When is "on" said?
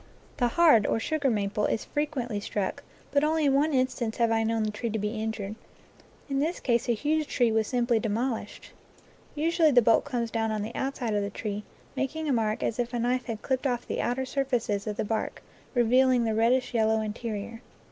10.49-10.63